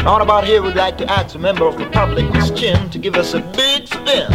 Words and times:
On 0.07 0.23
about 0.23 0.45
here, 0.45 0.63
we'd 0.63 0.77
like 0.77 0.97
to 0.99 1.11
ask 1.11 1.35
a 1.35 1.39
member 1.41 1.67
of 1.67 1.77
the 1.79 1.87
public, 1.87 2.33
Miss 2.33 2.51
Jim, 2.51 2.89
to 2.91 2.99
give 3.01 3.17
us 3.17 3.35
a 3.35 3.41
big 3.41 3.89
spin. 3.89 4.31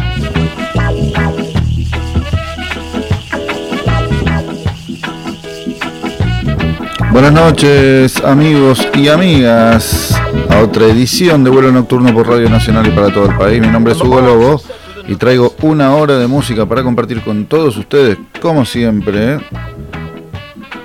Buenas 7.14 7.34
noches 7.34 8.22
amigos 8.22 8.88
y 8.96 9.10
amigas 9.10 10.21
a 10.52 10.62
otra 10.62 10.86
edición 10.86 11.44
de 11.44 11.50
vuelo 11.50 11.72
nocturno 11.72 12.14
por 12.14 12.28
Radio 12.28 12.50
Nacional 12.50 12.88
y 12.88 12.92
para 12.92 13.14
todo 13.14 13.26
el 13.26 13.38
país. 13.38 13.62
Mi 13.62 13.68
nombre 13.68 13.94
es 13.94 14.02
Hugo 14.02 14.22
Lobo 14.22 14.62
y 15.08 15.16
traigo 15.16 15.56
una 15.62 15.96
hora 15.96 16.18
de 16.18 16.28
música 16.28 16.66
para 16.66 16.84
compartir 16.84 17.22
con 17.22 17.46
todos 17.46 17.78
ustedes, 17.78 18.18
como 18.42 18.66
siempre. 18.66 19.40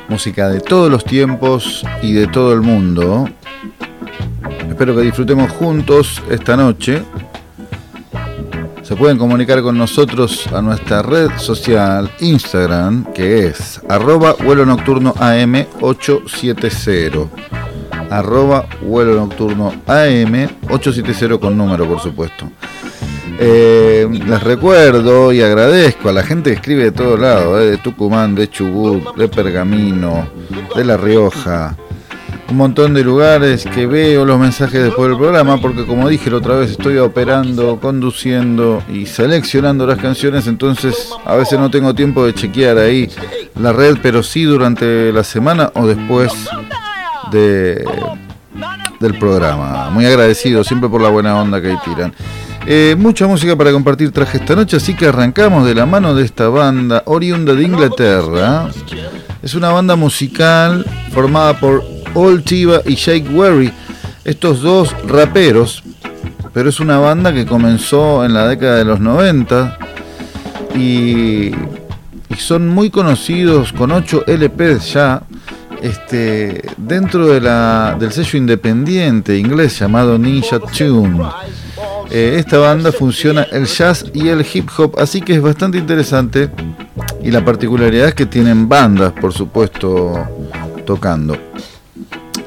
Música 0.09 0.49
de 0.49 0.61
todos 0.61 0.91
los 0.91 1.05
tiempos 1.05 1.85
y 2.03 2.13
de 2.13 2.29
todo 2.29 2.53
el 2.53 2.63
mundo. 2.63 3.29
Espero 4.69 4.95
que 4.95 5.03
disfrutemos 5.03 5.51
juntos 5.51 6.23
esta 6.31 6.57
noche 6.57 7.03
se 8.87 8.95
pueden 8.95 9.19
comunicar 9.19 9.63
con 9.63 9.77
nosotros 9.77 10.47
a 10.53 10.63
nuestra 10.63 11.03
red 11.03 11.29
social 11.39 12.09
Instagram, 12.21 13.13
que 13.13 13.49
es 13.49 13.81
arroba 13.89 14.35
vuelo 14.35 14.65
nocturno 14.65 15.13
AM870. 15.15 17.66
Arroba 18.11 18.67
vuelo 18.83 19.15
nocturno 19.15 19.73
AM870 19.87 21.39
con 21.39 21.57
número, 21.57 21.87
por 21.87 22.01
supuesto. 22.01 22.51
Eh, 23.39 24.09
les 24.27 24.43
recuerdo 24.43 25.33
y 25.33 25.43
agradezco 25.43 26.09
a 26.09 26.13
la 26.13 26.23
gente 26.23 26.51
que 26.51 26.57
escribe 26.57 26.85
de 26.85 26.93
todos 26.93 27.21
lados, 27.21 27.61
eh, 27.61 27.71
de 27.71 27.77
Tucumán, 27.77 28.35
de 28.35 28.49
Chubut, 28.49 29.15
de 29.17 29.29
Pergamino, 29.29 30.27
de 30.75 30.85
La 30.85 30.97
Rioja, 30.97 31.77
un 32.49 32.57
montón 32.57 32.95
de 32.95 33.05
lugares 33.05 33.67
que 33.67 33.87
veo 33.87 34.25
los 34.25 34.39
mensajes 34.39 34.85
después 34.85 35.11
del 35.11 35.19
programa, 35.19 35.61
porque 35.61 35.85
como 35.85 36.09
dije 36.09 36.31
la 36.31 36.37
otra 36.39 36.57
vez, 36.57 36.71
estoy 36.71 36.97
operando, 36.97 37.79
conduciendo 37.79 38.83
y 38.91 39.05
seleccionando 39.05 39.87
las 39.87 39.99
canciones, 39.99 40.47
entonces 40.47 41.11
a 41.27 41.35
veces 41.35 41.59
no 41.59 41.71
tengo 41.71 41.95
tiempo 41.95 42.25
de 42.25 42.33
chequear 42.33 42.79
ahí 42.79 43.11
la 43.61 43.73
red, 43.73 43.99
pero 44.01 44.23
sí 44.23 44.45
durante 44.45 45.13
la 45.13 45.25
semana 45.25 45.71
o 45.75 45.87
después 45.87 46.33
de, 47.31 47.85
del 49.01 49.19
programa. 49.19 49.91
Muy 49.91 50.07
agradecido 50.07 50.65
siempre 50.65 50.89
por 50.89 51.01
la 51.01 51.09
buena 51.09 51.41
onda 51.41 51.61
que 51.61 51.69
ahí 51.69 51.79
tiran. 51.85 52.13
Eh, 52.69 52.97
mucha 52.99 53.29
música 53.29 53.55
para 53.55 53.71
compartir 53.71 54.11
traje 54.11 54.39
esta 54.39 54.57
noche, 54.57 54.77
así 54.77 54.95
que 54.95 55.07
arrancamos 55.07 55.65
de 55.65 55.75
la 55.75 55.87
mano 55.87 56.15
de 56.15 56.25
esta 56.25 56.49
banda 56.49 57.03
oriunda 57.07 57.55
de 57.55 57.63
Inglaterra. 57.63 58.69
Es 59.43 59.55
una 59.55 59.71
banda 59.71 59.95
musical 59.95 60.85
formada 61.13 61.59
por 61.61 61.85
Old 62.15 62.43
Tiva 62.45 62.81
y 62.85 62.97
Jake 62.97 63.29
Werry, 63.29 63.73
estos 64.25 64.63
dos 64.63 64.93
raperos, 65.07 65.85
pero 66.53 66.69
es 66.69 66.81
una 66.81 66.99
banda 66.99 67.33
que 67.33 67.47
comenzó 67.47 68.25
en 68.25 68.35
la 68.35 68.49
década 68.49 68.79
de 68.79 68.85
los 68.85 68.99
90 68.99 69.79
y, 70.75 71.53
son 72.37 72.69
muy 72.69 72.91
conocidos 72.91 73.73
con 73.73 73.93
8 73.93 74.25
LPs 74.27 74.93
ya. 74.93 75.23
Este, 75.83 76.63
dentro 76.77 77.29
de 77.29 77.41
la, 77.41 77.97
del 77.99 78.13
sello 78.13 78.39
independiente 78.39 79.37
inglés 79.37 79.79
llamado 79.79 80.19
Ninja 80.19 80.59
Tune. 80.59 81.25
Eh, 82.11 82.37
esta 82.39 82.59
banda 82.59 82.93
funciona 82.93 83.43
el 83.51 83.67
jazz 83.67 84.05
y 84.15 84.29
el 84.29 84.47
hip 84.53 84.69
hop, 84.79 84.99
así 84.99 85.21
que 85.21 85.35
es 85.35 85.43
bastante 85.43 85.79
interesante. 85.79 86.51
Y 87.23 87.31
la 87.31 87.45
particularidad 87.45 88.09
es 88.09 88.15
que 88.15 88.27
tienen 88.27 88.69
bandas, 88.69 89.13
por 89.13 89.33
supuesto, 89.33 90.15
tocando. 90.85 91.37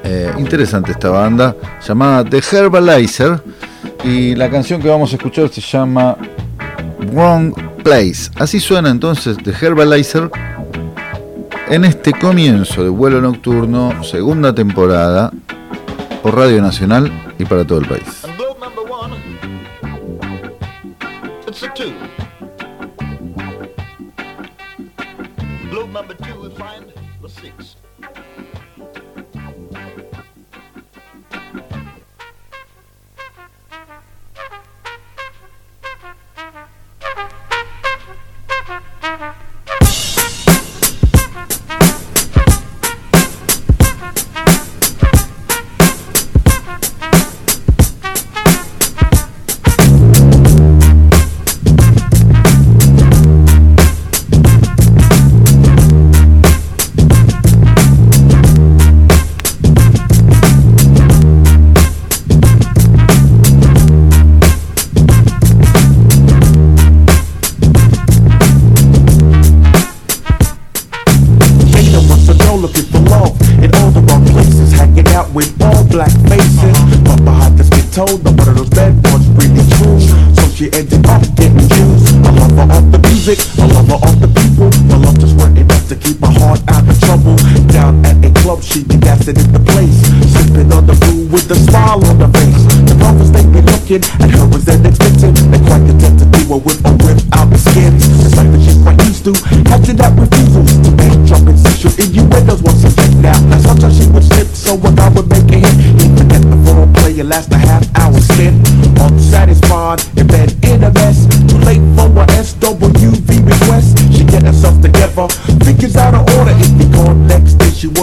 Eh, 0.03 0.31
interesante 0.37 0.93
esta 0.93 1.09
banda 1.09 1.55
llamada 1.85 2.23
The 2.23 2.41
Herbalizer 2.51 3.43
y 4.03 4.33
la 4.33 4.49
canción 4.49 4.81
que 4.81 4.87
vamos 4.87 5.11
a 5.11 5.17
escuchar 5.17 5.49
se 5.49 5.61
llama 5.61 6.15
Wrong 7.11 7.53
Place. 7.83 8.31
Así 8.35 8.59
suena 8.59 8.89
entonces 8.89 9.37
The 9.43 9.51
Herbalizer 9.51 10.31
en 11.69 11.85
este 11.85 12.13
comienzo 12.13 12.83
de 12.83 12.89
vuelo 12.89 13.21
nocturno, 13.21 14.03
segunda 14.03 14.53
temporada, 14.53 15.31
por 16.23 16.35
Radio 16.35 16.61
Nacional 16.61 17.11
y 17.37 17.45
para 17.45 17.65
todo 17.65 17.79
el 17.79 17.87
país. 17.87 18.25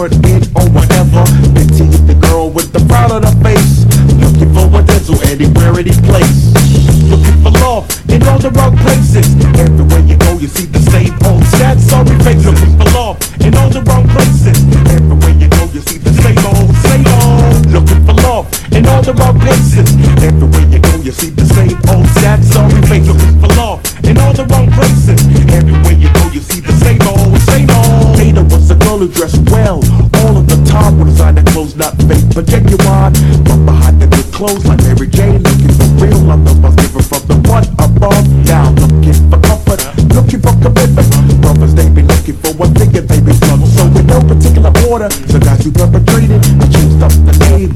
word 0.06 0.26
it 0.26 0.46
or 0.54 0.66
whatever. 0.70 1.24
Pity 1.54 1.86
the 2.06 2.14
girl 2.20 2.50
with 2.50 2.72
the 2.72 2.80
proud 2.86 3.10
of 3.10 3.22
the 3.22 3.32
face. 3.42 3.84
Looking 4.22 4.52
for 4.54 4.66
a 4.78 4.82
dental 4.82 5.18
anywhere, 5.26 5.74
any 5.78 5.94
place. 6.06 6.54
Looking 7.10 7.38
for 7.42 7.52
love 7.62 7.84
in 8.08 8.22
all 8.26 8.38
the 8.38 8.50
wrong 8.50 8.76
places. 8.78 9.26
Everywhere 9.58 10.02
you 10.06 10.16
go, 10.16 10.38
you 10.38 10.48
see 10.48 10.66
the 10.66 10.82
same 10.90 11.14
old 11.26 11.44
sad 11.58 11.80
sorry 11.80 12.14
faces. 12.22 12.46
Looking 12.46 12.76
for 12.78 12.88
love 12.94 13.16
in 13.40 13.54
all 13.56 13.70
the 13.70 13.82
wrong 13.82 14.06
places. 14.14 14.58
Everywhere 14.94 15.34
you 15.42 15.48
go, 15.48 15.64
you 15.74 15.80
see 15.82 15.98
the 15.98 16.12
same 16.22 16.38
old, 16.46 16.70
same 16.86 17.06
old. 17.06 17.66
Looking 17.74 18.02
for 18.06 18.14
love 18.22 18.46
in 18.72 18.86
all 18.86 19.02
the 19.02 19.14
wrong 19.14 19.38
places. 19.40 19.88
Everywhere 20.22 20.66
you 20.70 20.78
go, 20.78 20.94
you 21.02 21.12
see 21.12 21.30
the 21.30 21.46
same 21.56 21.78
old 21.90 22.06
sad 22.22 22.44
sorry 22.44 22.80
faces. 22.86 23.10
Looking 23.10 23.38
for 23.40 23.50
love 23.58 23.82
in 24.04 24.18
all 24.18 24.32
the 24.32 24.44
wrong 24.46 24.70
places. 24.70 25.18
Everywhere 25.50 25.98
you 25.98 26.10
go, 26.14 26.24
you 26.30 26.40
see 26.40 26.60
the 26.60 26.74
same 26.84 27.02
old, 27.10 27.34
same 27.50 27.70
old. 27.70 28.16
Data 28.16 28.42
was 28.50 28.70
a 28.70 28.76
girl 28.76 28.98
who 28.98 29.08
dressed 29.08 29.35
not 32.36 32.46
fake 32.46 32.62
but 32.64 32.78
genuine. 32.78 33.12
But 33.44 33.64
behind 33.64 34.02
the 34.02 34.06
good 34.06 34.32
clothes, 34.32 34.64
like 34.66 34.80
Mary 34.82 35.08
Jane, 35.08 35.42
looking 35.42 35.72
for 35.72 35.88
real 36.04 36.18
love, 36.28 36.44
the 36.44 36.52
was 36.60 36.74
given 36.76 37.02
from 37.02 37.22
the 37.28 37.36
one 37.48 37.66
above. 37.80 38.26
Now 38.46 38.70
looking 38.72 39.16
for 39.30 39.40
comfort, 39.40 39.80
looking 40.12 40.40
for 40.40 40.54
commitment. 40.60 41.08
Brothers 41.40 41.74
they 41.74 41.88
be 41.88 42.02
looking 42.02 42.36
for 42.36 42.52
one 42.54 42.74
thing 42.74 42.96
and 42.96 43.08
they 43.08 43.20
be 43.20 43.32
trouble. 43.40 43.66
So 43.66 43.84
in 43.88 44.06
no 44.06 44.20
particular 44.20 44.72
order, 44.88 45.10
so 45.10 45.38
guys 45.40 45.64
who 45.64 45.72
perpetrated, 45.72 46.40
I 46.60 46.66
changed 46.68 47.00
up 47.02 47.14
the 47.24 47.34
name. 47.48 47.72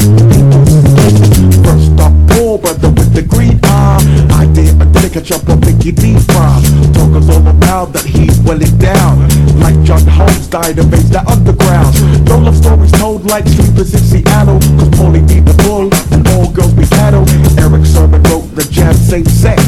First 1.65 1.97
up, 2.01 2.13
poor 2.31 2.59
brother 2.59 2.91
with 2.91 3.15
the 3.15 3.23
green 3.23 3.61
eye. 3.65 4.01
I 4.33 4.47
did 4.53 4.77
a 4.81 5.35
up 5.35 5.49
on 5.49 5.59
Mickey 5.61 5.91
D 5.91 6.15
from. 6.31 6.63
Talkers 6.95 7.29
all 7.31 7.43
around 7.43 7.93
that 7.95 8.05
he's 8.07 8.39
welling 8.41 8.77
down. 8.79 9.27
Like 9.59 9.75
John 9.83 10.07
Holmes 10.07 10.47
died 10.47 10.79
of 10.79 10.93
AIDS, 10.95 11.11
the 11.11 11.19
underground. 11.27 11.93
No 12.27 12.39
love 12.39 12.57
stories 12.57 12.93
told 12.93 13.10
like 13.25 13.47
sleepers 13.47 13.93
in 13.95 14.01
Seattle. 14.01 14.59
Cause 14.79 14.91
Paulie 14.91 15.27
be 15.27 15.41
the 15.41 15.55
bull 15.65 15.91
and 16.13 16.27
all 16.29 16.51
girls 16.51 16.73
be 16.73 16.87
cattle. 16.87 17.25
Eric 17.59 17.85
Sermon 17.85 18.23
wrote 18.25 18.49
the 18.55 18.67
jam 18.71 18.95
same 18.95 19.25
sex. 19.25 19.60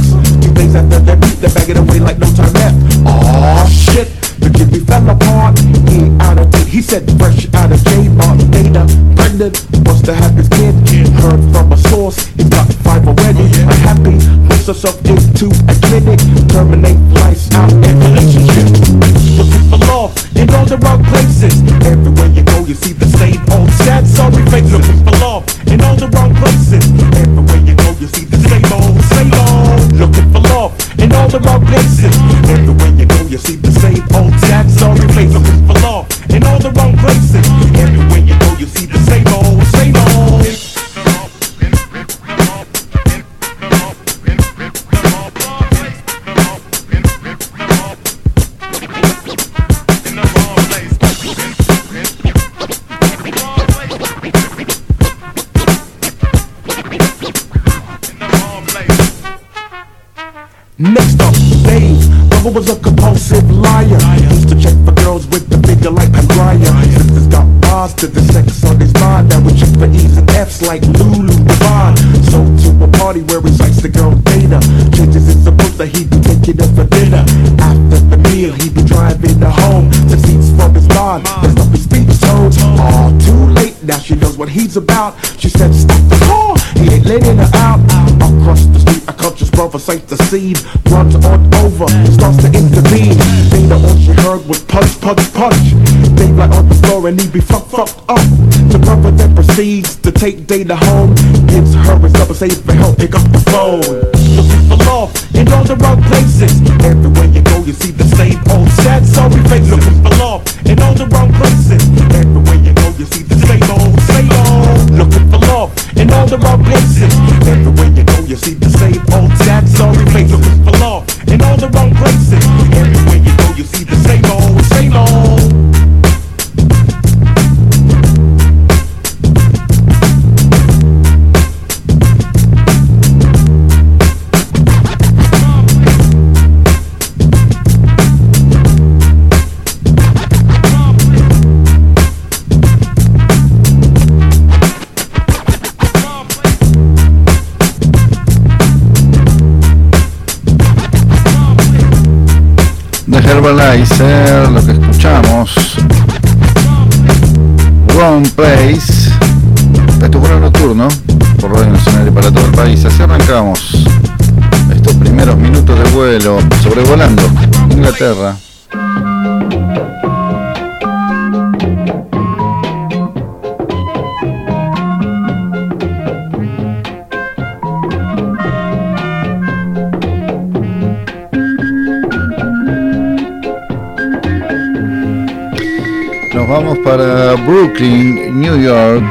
Para 186.84 187.34
Brooklyn, 187.34 188.40
New 188.40 188.60
York. 188.60 189.04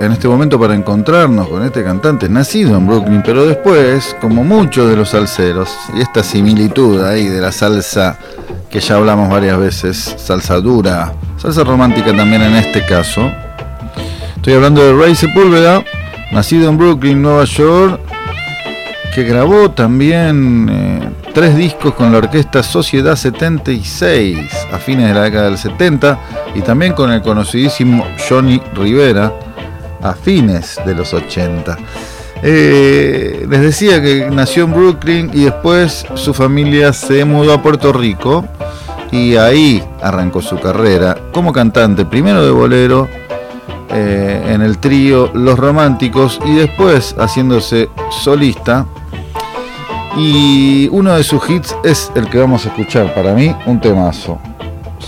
En 0.00 0.12
este 0.12 0.28
momento 0.28 0.58
para 0.58 0.74
encontrarnos 0.74 1.48
con 1.48 1.64
este 1.64 1.82
cantante 1.82 2.28
nacido 2.28 2.76
en 2.76 2.86
Brooklyn, 2.86 3.22
pero 3.24 3.46
después, 3.46 4.16
como 4.20 4.44
muchos 4.44 4.88
de 4.88 4.96
los 4.96 5.10
salseros, 5.10 5.76
y 5.96 6.00
esta 6.00 6.22
similitud 6.22 7.02
ahí 7.04 7.26
de 7.26 7.40
la 7.40 7.50
salsa 7.50 8.18
que 8.70 8.80
ya 8.80 8.96
hablamos 8.96 9.28
varias 9.28 9.58
veces, 9.58 10.14
salsa 10.18 10.60
dura, 10.60 11.12
salsa 11.36 11.64
romántica 11.64 12.16
también 12.16 12.42
en 12.42 12.54
este 12.54 12.84
caso. 12.84 13.30
Estoy 14.36 14.54
hablando 14.54 14.82
de 14.82 14.92
Ray 14.94 15.14
Sepúlveda, 15.14 15.82
nacido 16.32 16.68
en 16.68 16.78
Brooklyn, 16.78 17.20
Nueva 17.20 17.44
York, 17.44 18.00
que 19.14 19.24
grabó 19.24 19.70
también 19.70 20.68
eh, 20.70 21.08
tres 21.34 21.56
discos 21.56 21.94
con 21.94 22.12
la 22.12 22.18
orquesta 22.18 22.62
Sociedad 22.62 23.16
76 23.16 24.57
a 24.72 24.78
fines 24.78 25.08
de 25.08 25.14
la 25.14 25.22
década 25.22 25.44
del 25.44 25.58
70 25.58 26.18
y 26.54 26.60
también 26.60 26.92
con 26.92 27.10
el 27.12 27.22
conocidísimo 27.22 28.06
Johnny 28.28 28.60
Rivera 28.74 29.32
a 30.02 30.14
fines 30.14 30.80
de 30.84 30.94
los 30.94 31.12
80. 31.12 31.76
Eh, 32.42 33.46
les 33.48 33.60
decía 33.60 34.00
que 34.00 34.28
nació 34.30 34.64
en 34.64 34.72
Brooklyn 34.72 35.30
y 35.34 35.44
después 35.44 36.06
su 36.14 36.32
familia 36.32 36.92
se 36.92 37.24
mudó 37.24 37.54
a 37.54 37.62
Puerto 37.62 37.92
Rico 37.92 38.44
y 39.10 39.36
ahí 39.36 39.82
arrancó 40.02 40.40
su 40.40 40.58
carrera 40.58 41.16
como 41.32 41.52
cantante, 41.52 42.04
primero 42.04 42.44
de 42.44 42.50
bolero, 42.50 43.08
eh, 43.90 44.42
en 44.48 44.62
el 44.62 44.78
trío 44.78 45.30
Los 45.34 45.58
Románticos 45.58 46.38
y 46.44 46.54
después 46.54 47.14
haciéndose 47.18 47.88
solista. 48.10 48.86
Y 50.16 50.88
uno 50.90 51.14
de 51.14 51.22
sus 51.22 51.48
hits 51.48 51.74
es 51.84 52.10
el 52.14 52.28
que 52.28 52.38
vamos 52.38 52.66
a 52.66 52.68
escuchar, 52.68 53.14
para 53.14 53.34
mí 53.34 53.54
un 53.66 53.80
temazo. 53.80 54.38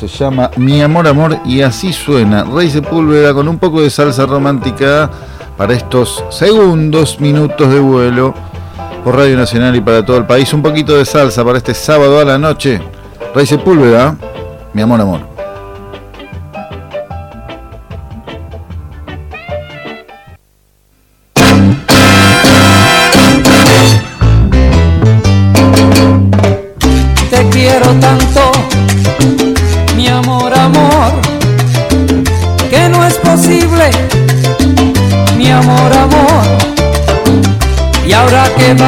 Se 0.01 0.09
llama 0.09 0.51
Mi 0.57 0.81
Amor 0.81 1.07
Amor 1.07 1.41
y 1.45 1.61
así 1.61 1.93
suena. 1.93 2.43
Rey 2.45 2.71
Sepúlveda 2.71 3.35
con 3.35 3.47
un 3.49 3.59
poco 3.59 3.83
de 3.83 3.91
salsa 3.91 4.25
romántica 4.25 5.11
para 5.59 5.75
estos 5.75 6.25
segundos 6.31 7.21
minutos 7.21 7.71
de 7.71 7.81
vuelo 7.81 8.33
por 9.05 9.17
Radio 9.17 9.37
Nacional 9.37 9.77
y 9.77 9.83
para 9.83 10.03
todo 10.03 10.17
el 10.17 10.25
país. 10.25 10.51
Un 10.55 10.63
poquito 10.63 10.97
de 10.97 11.05
salsa 11.05 11.45
para 11.45 11.59
este 11.59 11.75
sábado 11.75 12.19
a 12.19 12.25
la 12.25 12.39
noche. 12.39 12.81
Rey 13.35 13.45
Sepúlveda, 13.45 14.17
mi 14.73 14.81
amor, 14.81 15.03
amor. 15.03 15.40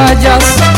Ahora 0.03 0.72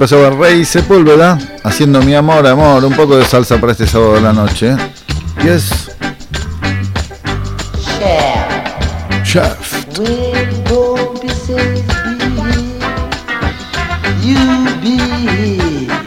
Pasaba 0.00 0.30
Rey 0.30 0.64
Sepúlveda, 0.64 1.38
haciendo 1.62 2.00
mi 2.00 2.14
amor, 2.14 2.46
amor, 2.46 2.82
un 2.86 2.94
poco 2.94 3.18
de 3.18 3.24
salsa 3.26 3.58
para 3.60 3.72
este 3.72 3.86
sábado 3.86 4.14
de 4.14 4.22
la 4.22 4.32
noche. 4.32 4.74
Yes, 5.44 5.90
Chef. 9.24 9.86
Be 9.94 10.04
here. 10.04 10.40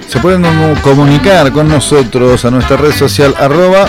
Se 0.07 0.19
pueden 0.19 0.43
comu- 0.43 0.79
comunicar 0.81 1.51
con 1.51 1.67
nosotros 1.67 2.43
a 2.45 2.51
nuestra 2.51 2.77
red 2.77 2.91
social 2.91 3.35
arroba 3.39 3.85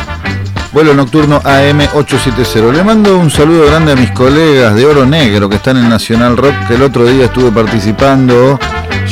vuelo 0.73 0.93
nocturno 0.95 1.41
AM870. 1.43 2.73
Le 2.73 2.83
mando 2.85 3.19
un 3.19 3.31
saludo 3.31 3.67
grande 3.67 3.93
a 3.93 3.97
mis 3.97 4.11
colegas 4.11 4.75
de 4.75 4.85
Oro 4.87 5.07
Negro 5.07 5.49
que 5.49 5.57
están 5.57 5.77
en 5.79 5.89
Nacional 5.89 6.37
Rock, 6.37 6.55
que 6.69 6.75
el 6.75 6.83
otro 6.83 7.05
día 7.07 7.27
estuve 7.27 7.51
participando, 7.53 8.59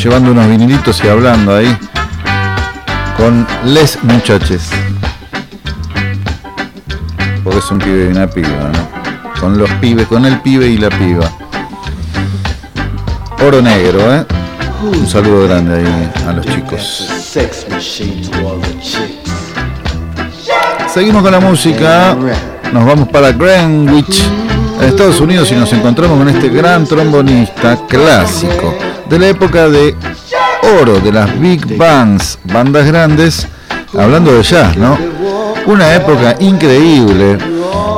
llevando 0.03 0.33
unos 0.33 0.49
vinilitos 0.49 1.05
y 1.05 1.09
hablando 1.09 1.55
ahí 1.55 1.77
con 3.17 3.47
les 3.65 4.03
muchaches. 4.03 4.69
Porque 7.45 7.59
es 7.61 7.71
un 7.71 7.79
pibe 7.79 8.07
y 8.07 8.09
una 8.09 8.27
piba, 8.27 8.49
¿no? 8.73 9.41
Con 9.41 9.59
los 9.59 9.71
pibes, 9.75 10.09
con 10.09 10.25
el 10.25 10.41
pibe 10.41 10.67
y 10.67 10.79
la 10.79 10.89
piba. 10.89 11.31
Oro 13.47 13.63
Negro, 13.63 14.15
¿eh? 14.15 14.27
Un 14.83 15.07
saludo 15.07 15.47
grande 15.47 15.77
ahí 15.77 16.11
a 16.27 16.33
los 16.33 16.47
chicos. 16.47 17.09
Seguimos 20.93 21.23
con 21.23 21.33
la 21.33 21.41
música. 21.41 22.17
Nos 22.73 22.85
vamos 22.85 23.09
para 23.09 23.31
Greenwich, 23.33 24.25
en 24.81 24.89
Estados 24.89 25.21
Unidos, 25.21 25.53
y 25.53 25.55
nos 25.55 25.73
encontramos 25.73 26.19
con 26.19 26.29
este 26.29 26.49
gran 26.49 26.87
trombonista 26.87 27.79
clásico 27.87 28.75
de 29.09 29.19
la 29.19 29.29
época 29.29 29.69
de 29.69 29.95
oro 30.81 31.01
de 31.01 31.13
las 31.13 31.39
big 31.39 31.77
bands, 31.77 32.39
bandas 32.45 32.87
grandes, 32.87 33.47
hablando 33.99 34.33
de 34.33 34.43
jazz, 34.43 34.77
¿no? 34.77 34.99
Una 35.67 35.95
época 35.95 36.37
increíble. 36.41 37.39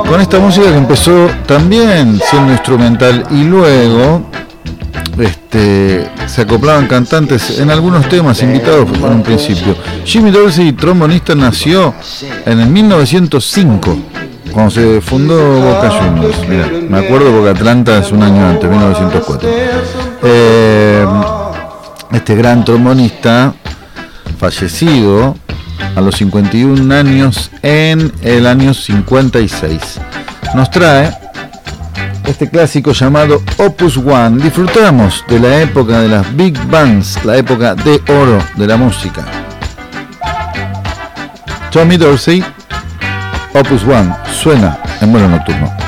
Con 0.07 0.21
esta 0.21 0.39
música 0.39 0.67
que 0.67 0.77
empezó 0.77 1.29
también 1.47 2.19
siendo 2.29 2.51
instrumental 2.51 3.25
y 3.31 3.43
luego 3.43 4.29
este, 5.17 6.07
se 6.27 6.41
acoplaban 6.41 6.87
cantantes 6.87 7.59
en 7.59 7.71
algunos 7.71 8.07
temas 8.09 8.41
invitados 8.43 8.87
en 8.93 9.03
un 9.03 9.23
principio. 9.23 9.75
Jimmy 10.03 10.31
Dorsey, 10.31 10.73
trombonista, 10.73 11.33
nació 11.35 11.93
en 12.45 12.59
el 12.59 12.67
1905, 12.67 13.97
cuando 14.55 14.71
se 14.71 15.01
fundó 15.01 15.59
Boca 15.59 15.89
Juniors. 15.89 16.47
Mirá, 16.47 16.67
me 16.89 16.99
acuerdo 16.99 17.29
porque 17.29 17.49
Atlanta 17.49 17.97
es 17.97 18.09
un 18.13 18.23
año 18.23 18.47
antes, 18.47 18.69
1904. 18.69 19.49
Eh, 20.23 21.05
este 22.13 22.35
gran 22.35 22.63
trombonista, 22.63 23.53
fallecido 24.39 25.35
a 25.93 25.99
los 25.99 26.15
51 26.15 26.95
años 26.95 27.51
en 27.61 28.13
el 28.21 28.47
año 28.47 28.73
56, 28.73 29.99
nos 30.55 30.71
trae 30.71 31.13
este 32.25 32.49
clásico 32.49 32.93
llamado 32.93 33.41
Opus 33.57 33.97
One. 33.97 34.41
Disfrutamos 34.41 35.25
de 35.27 35.39
la 35.41 35.61
época 35.63 35.99
de 35.99 36.07
las 36.07 36.33
big 36.33 36.57
bands, 36.67 37.19
la 37.25 37.35
época 37.35 37.75
de 37.75 38.01
oro 38.07 38.41
de 38.55 38.67
la 38.67 38.77
música. 38.77 39.25
Tommy 41.71 41.97
Dorsey, 41.97 42.41
Opus 43.55 43.85
One, 43.85 44.13
suena 44.33 44.77
en 44.99 45.13
vuelo 45.13 45.29
nocturno. 45.29 45.84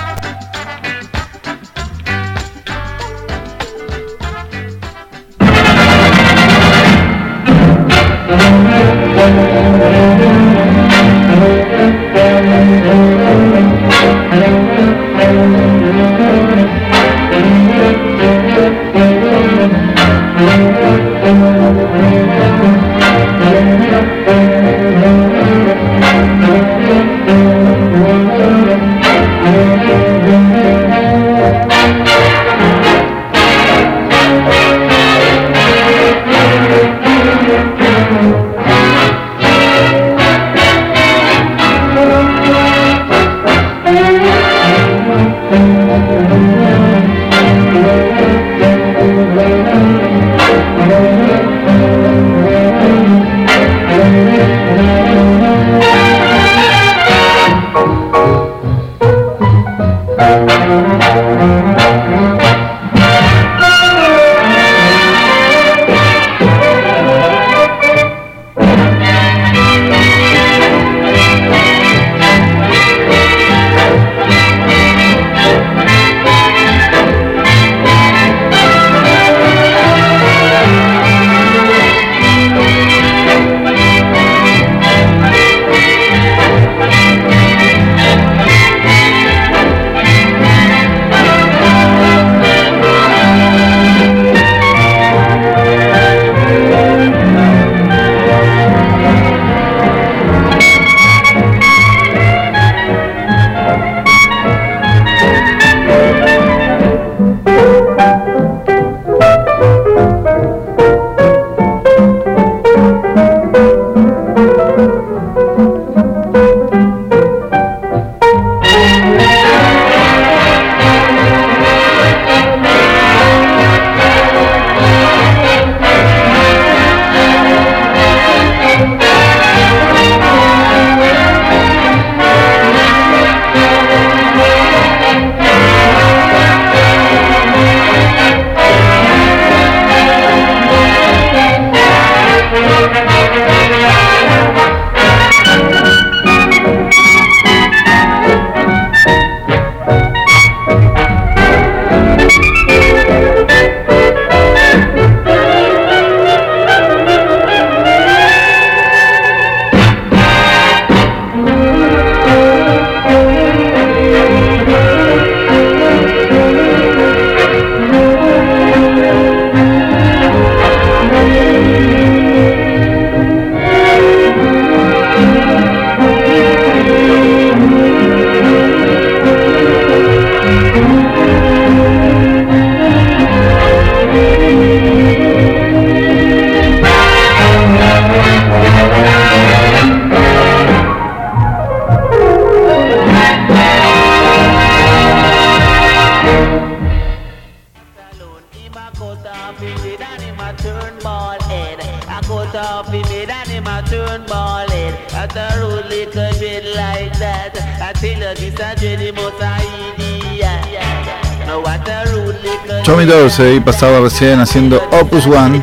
Y 213.40 213.60
pasaba 213.60 214.00
recién 214.00 214.40
haciendo 214.40 214.82
Opus 214.92 215.28
One. 215.28 215.62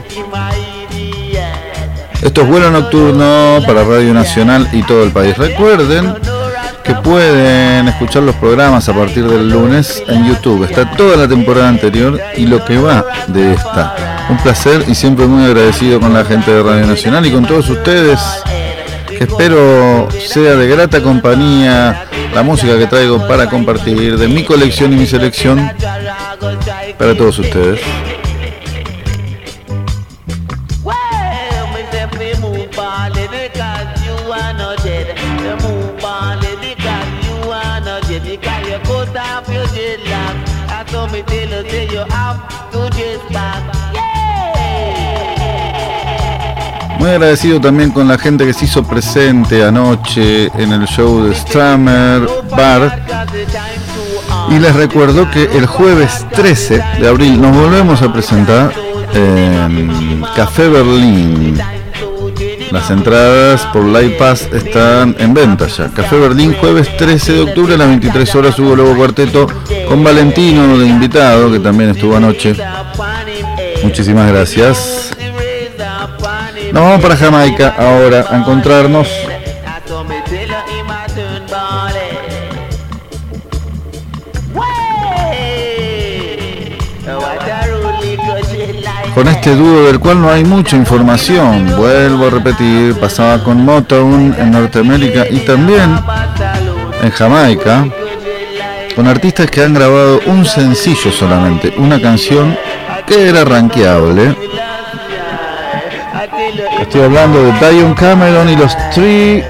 Esto 2.22 2.42
es 2.42 2.48
vuelo 2.48 2.70
nocturno 2.70 3.58
para 3.66 3.82
Radio 3.82 4.14
Nacional 4.14 4.68
y 4.72 4.84
todo 4.84 5.02
el 5.02 5.10
país. 5.10 5.36
Recuerden 5.36 6.14
que 6.84 6.94
pueden 6.94 7.88
escuchar 7.88 8.22
los 8.22 8.36
programas 8.36 8.88
a 8.88 8.94
partir 8.94 9.26
del 9.26 9.50
lunes 9.50 10.04
en 10.06 10.24
YouTube. 10.24 10.62
Está 10.62 10.88
toda 10.92 11.16
la 11.16 11.26
temporada 11.26 11.68
anterior 11.68 12.20
y 12.36 12.46
lo 12.46 12.64
que 12.64 12.78
va 12.78 13.04
de 13.26 13.54
esta. 13.54 14.26
Un 14.30 14.36
placer 14.36 14.84
y 14.86 14.94
siempre 14.94 15.26
muy 15.26 15.44
agradecido 15.44 15.98
con 15.98 16.14
la 16.14 16.24
gente 16.24 16.52
de 16.52 16.62
Radio 16.62 16.86
Nacional 16.86 17.26
y 17.26 17.32
con 17.32 17.44
todos 17.44 17.68
ustedes. 17.70 18.20
Espero 19.10 20.08
sea 20.28 20.54
de 20.54 20.68
grata 20.68 21.02
compañía 21.02 22.04
la 22.32 22.42
música 22.44 22.78
que 22.78 22.86
traigo 22.86 23.26
para 23.26 23.48
compartir 23.48 24.16
de 24.16 24.28
mi 24.28 24.44
colección 24.44 24.92
y 24.92 24.96
mi 24.96 25.06
selección 25.06 25.70
para 26.98 27.16
todos 27.16 27.38
ustedes. 27.38 27.80
Muy 46.98 47.10
agradecido 47.10 47.60
también 47.60 47.90
con 47.90 48.08
la 48.08 48.16
gente 48.16 48.46
que 48.46 48.54
se 48.54 48.64
hizo 48.64 48.82
presente 48.82 49.62
anoche 49.62 50.46
en 50.54 50.72
el 50.72 50.86
show 50.86 51.22
de 51.24 51.34
Strammer 51.34 52.26
Bar 52.50 53.04
y 54.50 54.58
les 54.58 54.74
recuerdo 54.74 55.30
que 55.30 55.44
el 55.44 55.66
jueves 55.66 56.26
13 56.32 56.82
de 57.00 57.08
abril 57.08 57.40
nos 57.40 57.56
volvemos 57.56 58.02
a 58.02 58.12
presentar 58.12 58.72
en 59.14 60.22
Café 60.34 60.68
Berlín. 60.68 61.58
Las 62.70 62.90
entradas 62.90 63.66
por 63.66 63.84
Live 63.84 64.16
Pass 64.18 64.48
están 64.52 65.14
en 65.18 65.32
venta 65.32 65.68
ya. 65.68 65.88
Café 65.90 66.18
Berlín, 66.18 66.54
jueves 66.60 66.96
13 66.96 67.32
de 67.32 67.40
octubre 67.42 67.74
a 67.74 67.78
las 67.78 67.88
23 67.88 68.34
horas, 68.34 68.58
Hugo 68.58 68.76
Lobo 68.76 68.96
Cuarteto 68.96 69.46
con 69.88 70.02
Valentino 70.02 70.78
de 70.78 70.86
invitado, 70.86 71.52
que 71.52 71.60
también 71.60 71.90
estuvo 71.90 72.16
anoche. 72.16 72.56
Muchísimas 73.82 74.30
gracias. 74.30 75.10
Nos 76.72 76.82
vamos 76.82 77.00
para 77.00 77.16
Jamaica 77.16 77.74
ahora 77.78 78.26
a 78.28 78.36
encontrarnos 78.36 79.08
con 89.14 89.28
este 89.28 89.54
dúo 89.54 89.84
del 89.84 90.00
cual 90.00 90.20
no 90.20 90.28
hay 90.28 90.44
mucha 90.44 90.76
información. 90.76 91.76
Vuelvo 91.76 92.26
a 92.26 92.30
repetir, 92.30 92.98
pasaba 92.98 93.42
con 93.42 93.64
Motown 93.64 94.34
en 94.36 94.50
Norteamérica 94.50 95.26
y 95.30 95.38
también 95.40 95.96
en 97.00 97.10
Jamaica, 97.10 97.86
con 98.96 99.06
artistas 99.06 99.50
que 99.50 99.62
han 99.62 99.74
grabado 99.74 100.20
un 100.26 100.44
sencillo 100.44 101.12
solamente, 101.12 101.72
una 101.76 102.00
canción 102.00 102.56
que 103.06 103.28
era 103.28 103.44
rankeable. 103.44 104.34
Estoy 106.80 107.02
hablando 107.02 107.42
de 107.44 107.52
Dion 107.52 107.94
Cameron 107.94 108.48
y 108.48 108.56
los 108.56 108.76
Three 108.90 109.44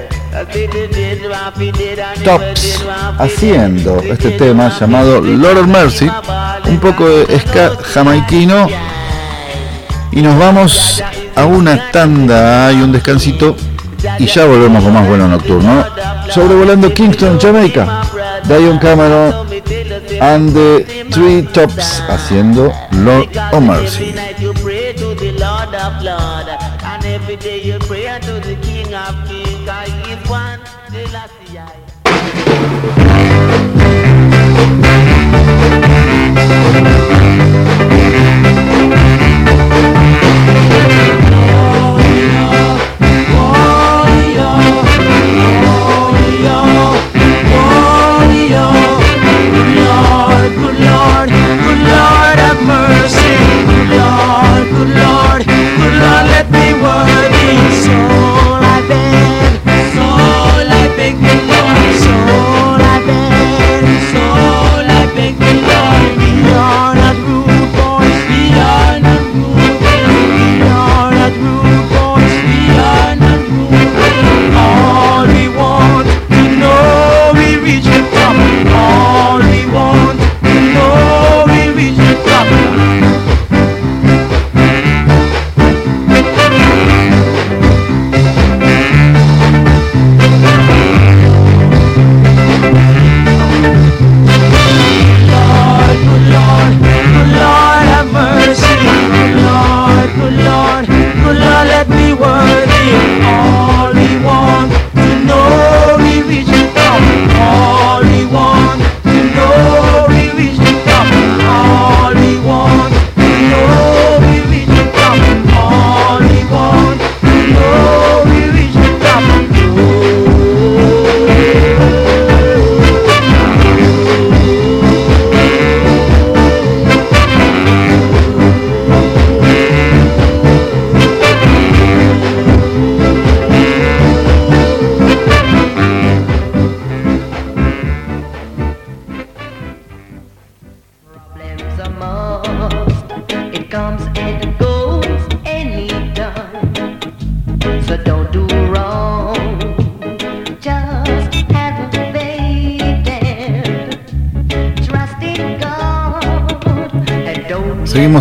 Tops 2.23 2.85
haciendo 3.17 3.99
este 4.01 4.31
tema 4.31 4.71
llamado 4.77 5.21
Lord 5.21 5.59
of 5.59 5.67
Mercy, 5.67 6.09
un 6.67 6.79
poco 6.79 7.07
de 7.07 7.39
ska 7.39 7.71
jamaiquino 7.93 8.67
y 10.15 10.21
nos 10.21 10.39
vamos 10.39 11.03
a 11.35 11.45
una 11.45 11.91
tanda 11.91 12.71
y 12.71 12.81
un 12.81 12.91
descansito 12.91 13.55
y 14.17 14.25
ya 14.25 14.45
volvemos 14.45 14.83
con 14.83 14.93
más 14.93 15.07
vuelo 15.07 15.27
nocturno. 15.27 15.85
Sobrevolando 16.29 16.91
Kingston, 16.93 17.39
Jamaica, 17.39 18.01
Dion 18.47 18.79
Cameron 18.79 19.45
and 20.21 20.53
the 20.53 21.05
Three 21.11 21.43
Tops 21.43 22.01
haciendo 22.07 22.73
Lord 22.91 23.29
of 23.51 23.61
Mercy. 23.61 24.15
working 56.85 57.71
song. 57.81 58.34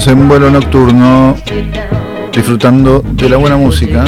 En 0.06 0.28
vuelo 0.28 0.50
nocturno 0.50 1.34
disfrutando 2.30 3.02
de 3.02 3.28
la 3.28 3.36
buena 3.38 3.56
música. 3.56 4.04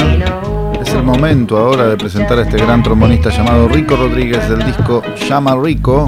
Es 0.81 0.93
el 0.93 1.03
momento 1.03 1.57
ahora 1.57 1.87
de 1.87 1.97
presentar 1.97 2.37
a 2.37 2.43
este 2.43 2.57
gran 2.57 2.83
trombonista 2.83 3.29
llamado 3.29 3.67
Rico 3.67 3.95
Rodríguez 3.95 4.47
del 4.47 4.63
disco 4.63 5.01
Llama 5.27 5.57
Rico. 5.61 6.05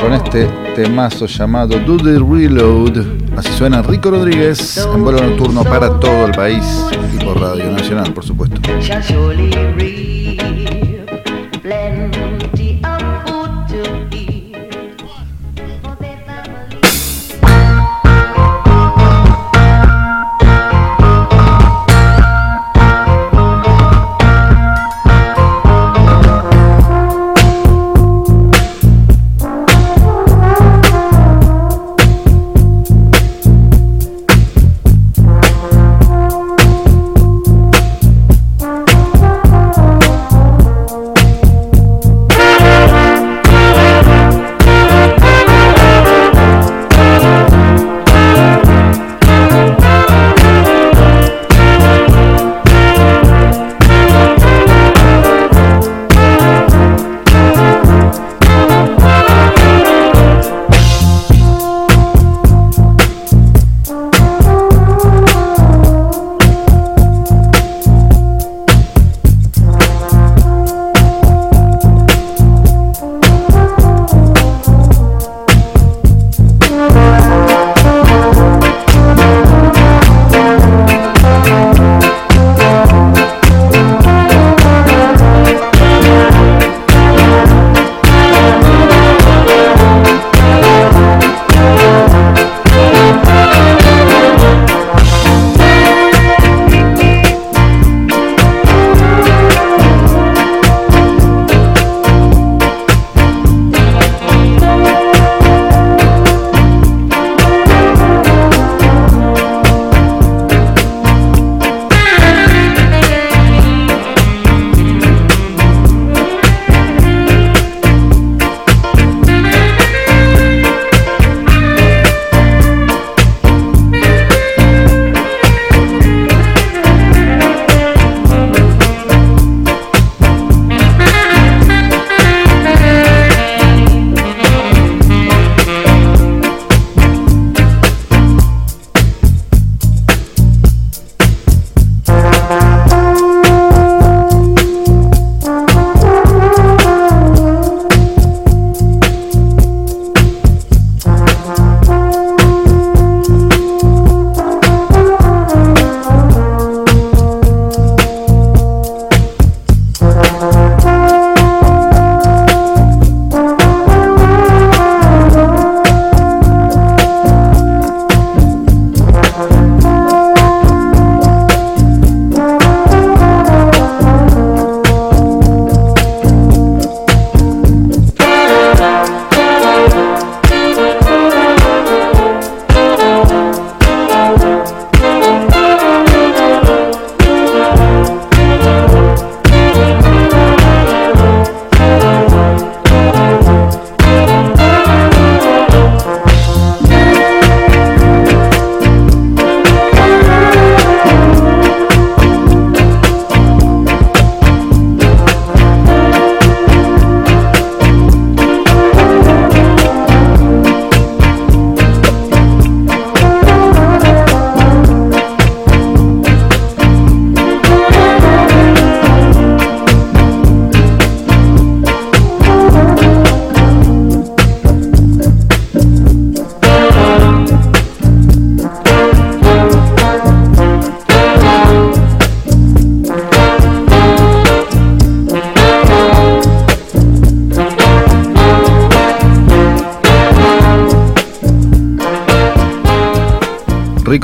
Con 0.00 0.12
este 0.12 0.46
temazo 0.76 1.26
llamado 1.26 1.78
Do 1.80 1.96
the 1.96 2.18
Reload. 2.18 3.04
Así 3.36 3.52
suena 3.52 3.82
Rico 3.82 4.10
Rodríguez 4.10 4.78
en 4.94 5.02
vuelo 5.02 5.20
nocturno 5.20 5.64
para 5.64 5.98
todo 5.98 6.26
el 6.26 6.32
país 6.32 6.64
y 7.14 7.24
por 7.24 7.40
Radio 7.40 7.70
Nacional, 7.72 8.12
por 8.14 8.24
supuesto. 8.24 8.60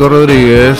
Rico 0.01 0.15
Rodríguez. 0.15 0.79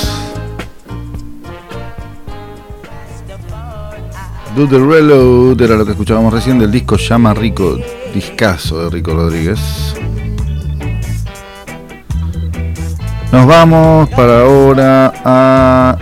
Do 4.57 4.67
the 4.67 4.79
Reload 4.79 5.61
era 5.61 5.77
lo 5.77 5.85
que 5.85 5.91
escuchábamos 5.91 6.33
recién 6.33 6.59
del 6.59 6.71
disco 6.71 6.97
Llama 6.97 7.35
Rico, 7.35 7.77
discazo 8.15 8.83
de 8.85 8.89
Rico 8.89 9.13
Rodríguez. 9.13 9.61
Nos 13.31 13.47
vamos 13.47 14.09
para 14.09 14.41
ahora 14.41 15.13
a 15.23 15.99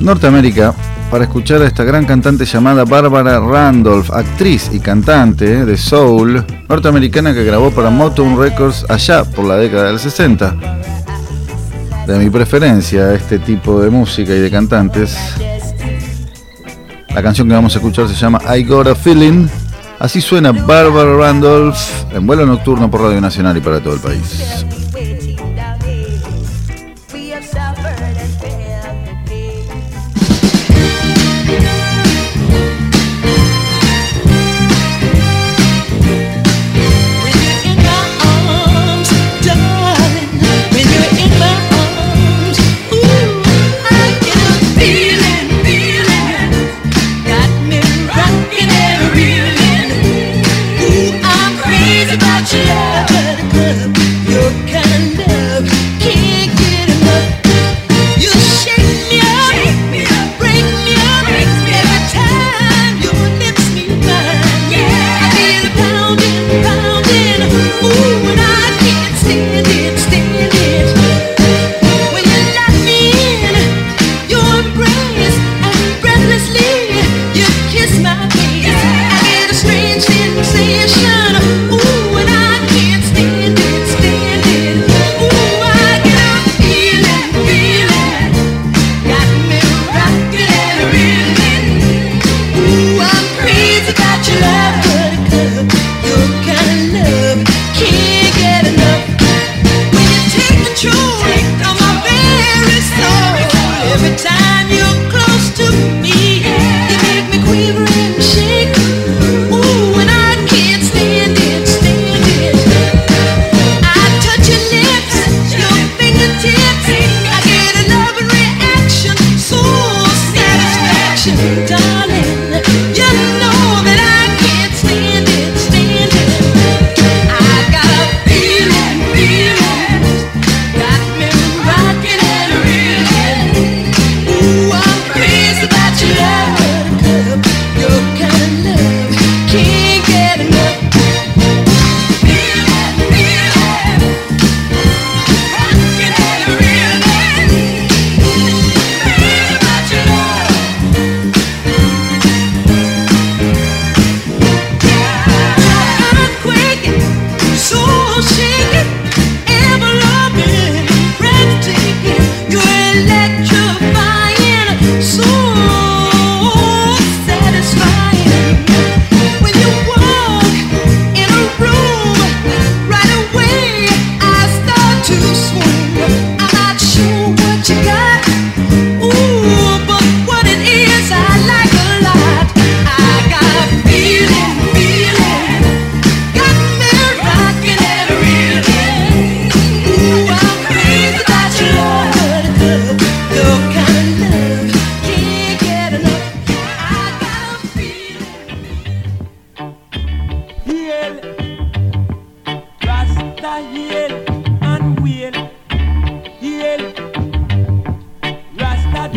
Norteamérica 0.00 0.74
para 1.14 1.26
escuchar 1.26 1.62
a 1.62 1.68
esta 1.68 1.84
gran 1.84 2.06
cantante 2.06 2.44
llamada 2.44 2.84
Barbara 2.84 3.38
Randolph, 3.38 4.10
actriz 4.10 4.68
y 4.72 4.80
cantante 4.80 5.64
de 5.64 5.76
soul 5.76 6.44
norteamericana 6.68 7.32
que 7.32 7.44
grabó 7.44 7.70
para 7.70 7.88
Motown 7.88 8.36
Records 8.36 8.84
allá 8.88 9.22
por 9.22 9.44
la 9.44 9.54
década 9.54 9.84
del 9.84 10.00
60. 10.00 10.56
De 12.08 12.18
mi 12.18 12.30
preferencia 12.30 13.14
este 13.14 13.38
tipo 13.38 13.80
de 13.80 13.90
música 13.90 14.34
y 14.34 14.40
de 14.40 14.50
cantantes. 14.50 15.16
La 17.14 17.22
canción 17.22 17.46
que 17.46 17.54
vamos 17.54 17.76
a 17.76 17.78
escuchar 17.78 18.08
se 18.08 18.16
llama 18.16 18.40
I 18.52 18.64
Got 18.64 18.88
a 18.88 18.96
Feeling. 18.96 19.46
Así 20.00 20.20
suena 20.20 20.50
Barbara 20.50 21.16
Randolph 21.16 21.78
en 22.12 22.26
vuelo 22.26 22.44
nocturno 22.44 22.90
por 22.90 23.02
Radio 23.02 23.20
Nacional 23.20 23.56
y 23.56 23.60
para 23.60 23.80
todo 23.80 23.94
el 23.94 24.00
país. 24.00 24.64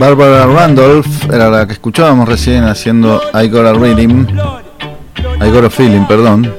Barbara 0.08 0.46
Randolph 0.46 1.26
era 1.30 1.50
la 1.50 1.67
que 1.67 1.74
escuchábamos 1.74 2.30
recién 2.30 2.63
haciendo 2.63 3.22
I 3.34 3.50
Got 3.50 3.65
a 3.65 3.74
Rhythm, 3.74 4.26
I 5.46 5.50
Got 5.52 5.65
a 5.65 5.70
Feeling, 5.70 6.06
perdón. 6.08 6.50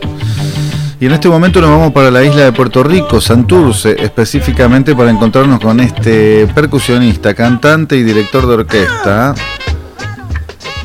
Y 1.00 1.06
en 1.06 1.12
este 1.12 1.30
momento 1.30 1.58
nos 1.62 1.70
vamos 1.70 1.94
para 1.94 2.10
la 2.10 2.22
isla 2.22 2.44
de 2.44 2.52
Puerto 2.52 2.82
Rico, 2.82 3.22
Santurce, 3.22 3.96
específicamente 3.98 4.94
para 4.94 5.10
encontrarnos 5.10 5.60
con 5.60 5.80
este 5.80 6.46
percusionista, 6.48 7.32
cantante 7.32 7.96
y 7.96 8.02
director 8.02 8.46
de 8.46 8.54
orquesta, 8.54 9.34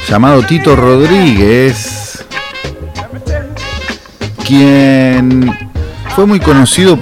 llamado 0.08 0.42
Tito 0.44 0.78
Rodríguez, 0.78 2.24
quien 4.48 5.63
fue 6.16 6.28
muy 6.28 6.40
conocido 6.40 7.00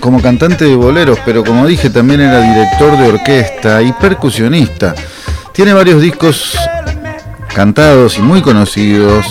como 0.00 0.20
cantante 0.20 0.66
de 0.66 0.76
boleros, 0.76 1.18
pero 1.24 1.42
como 1.42 1.66
dije 1.66 1.88
también 1.88 2.20
era 2.20 2.40
director 2.40 2.96
de 2.98 3.08
orquesta 3.08 3.80
y 3.80 3.92
percusionista. 3.92 4.94
Tiene 5.54 5.72
varios 5.72 6.02
discos 6.02 6.58
cantados 7.54 8.18
y 8.18 8.22
muy 8.22 8.42
conocidos, 8.42 9.26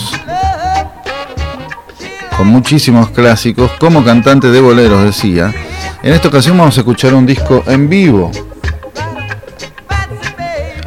con 2.36 2.48
muchísimos 2.48 3.10
clásicos, 3.10 3.70
como 3.78 4.04
cantante 4.04 4.50
de 4.50 4.60
boleros 4.60 5.04
decía. 5.04 5.54
En 6.02 6.12
esta 6.12 6.28
ocasión 6.28 6.58
vamos 6.58 6.76
a 6.76 6.80
escuchar 6.80 7.14
un 7.14 7.24
disco 7.24 7.62
en 7.66 7.88
vivo, 7.88 8.32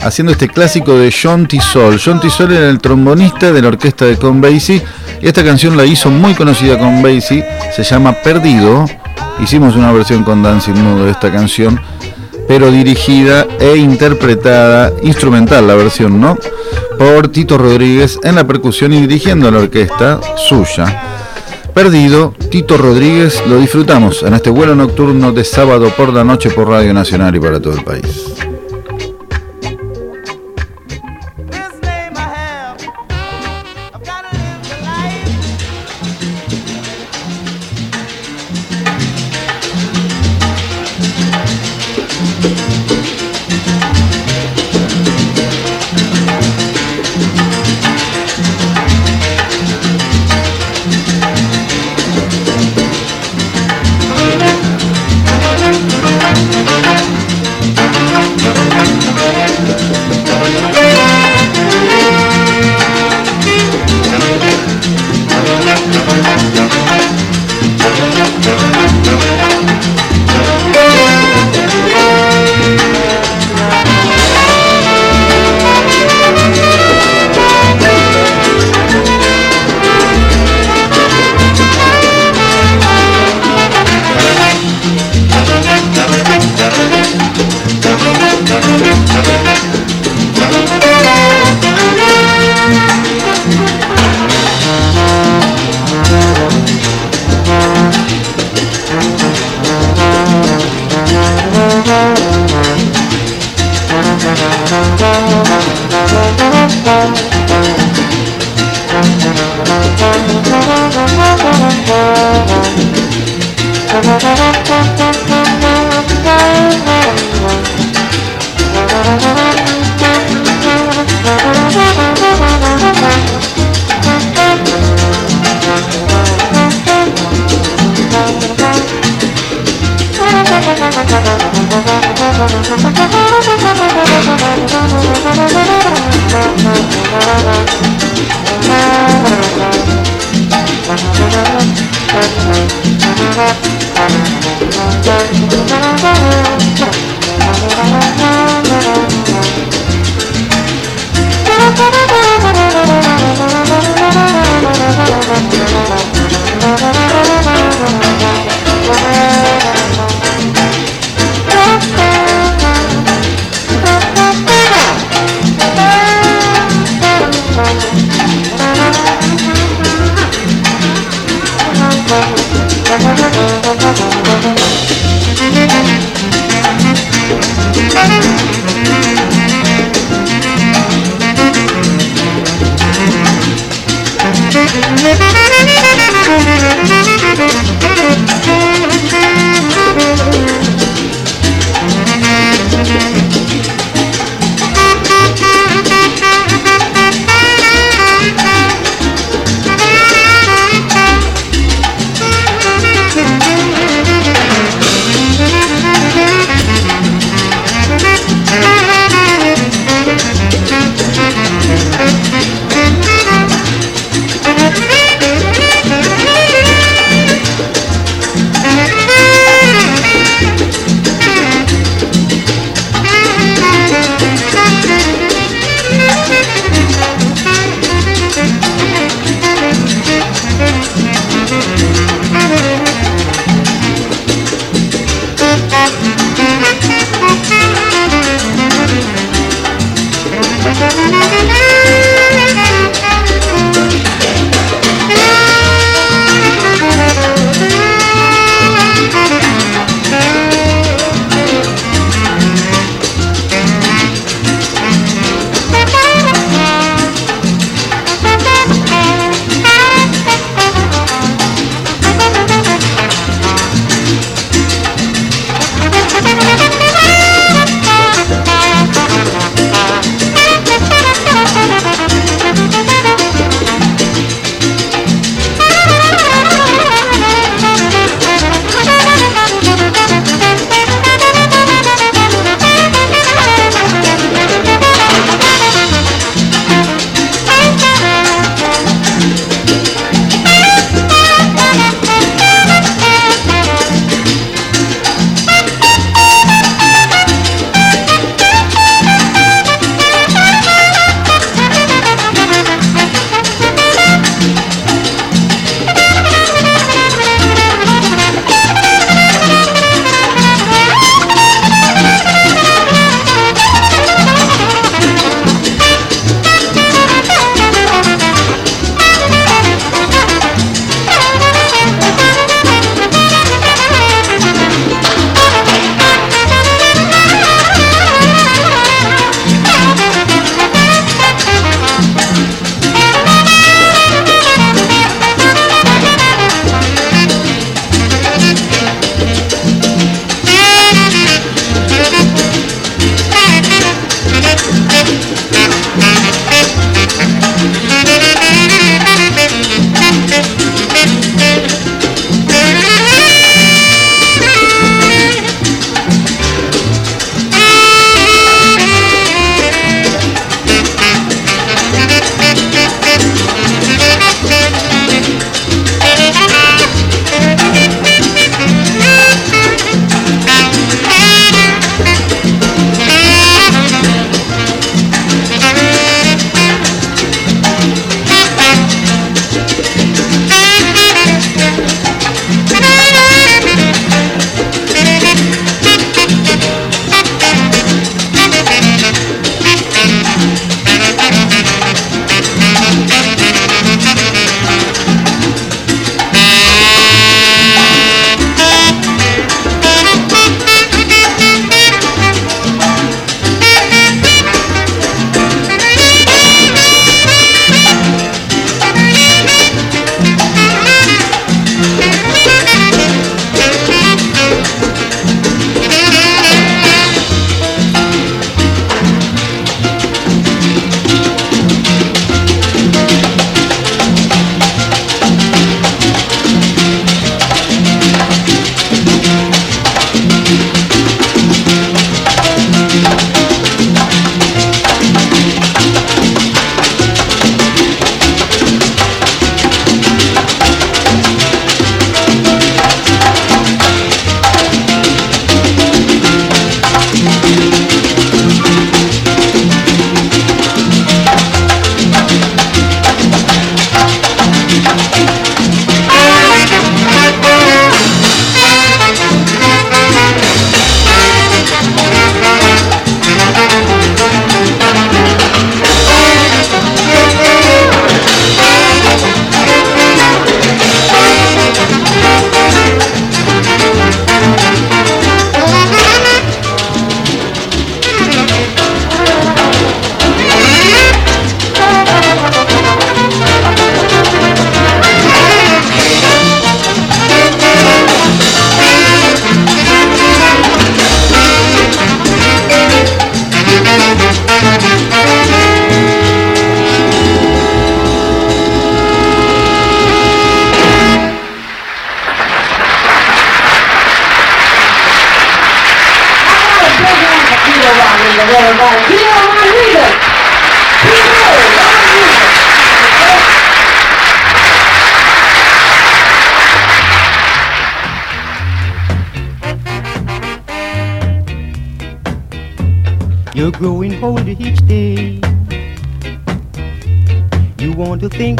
haciendo 0.01 0.33
este 0.33 0.49
clásico 0.49 0.97
de 0.97 1.13
John 1.13 1.47
Tisol. 1.47 2.01
John 2.03 2.19
Tisol 2.19 2.51
era 2.51 2.69
el 2.69 2.79
trombonista 2.79 3.53
de 3.53 3.61
la 3.61 3.69
orquesta 3.69 4.03
de 4.05 4.17
Con 4.17 4.41
Basie 4.41 4.83
esta 5.27 5.43
canción 5.43 5.77
la 5.77 5.85
hizo 5.85 6.09
muy 6.09 6.33
conocida 6.33 6.77
con 6.77 7.01
Basie, 7.01 7.45
se 7.75 7.83
llama 7.83 8.13
Perdido. 8.13 8.85
Hicimos 9.39 9.75
una 9.75 9.91
versión 9.91 10.23
con 10.23 10.43
Dancing 10.43 10.73
Nudo 10.73 11.05
de 11.05 11.11
esta 11.11 11.31
canción, 11.31 11.79
pero 12.47 12.69
dirigida 12.69 13.47
e 13.59 13.77
interpretada, 13.77 14.91
instrumental 15.01 15.65
la 15.65 15.75
versión, 15.75 16.19
¿no? 16.19 16.37
Por 16.97 17.29
Tito 17.29 17.57
Rodríguez 17.57 18.19
en 18.23 18.35
la 18.35 18.45
percusión 18.45 18.93
y 18.93 19.01
dirigiendo 19.01 19.49
la 19.49 19.59
orquesta 19.59 20.19
suya. 20.35 21.01
Perdido, 21.73 22.35
Tito 22.51 22.77
Rodríguez, 22.77 23.41
lo 23.47 23.57
disfrutamos 23.57 24.21
en 24.23 24.33
este 24.33 24.49
vuelo 24.49 24.75
nocturno 24.75 25.31
de 25.31 25.43
sábado 25.43 25.89
por 25.97 26.13
la 26.13 26.23
noche 26.23 26.51
por 26.51 26.67
Radio 26.67 26.93
Nacional 26.93 27.35
y 27.35 27.39
para 27.39 27.59
todo 27.59 27.73
el 27.73 27.83
país. 27.83 28.52